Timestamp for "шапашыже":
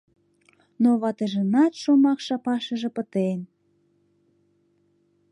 2.25-2.89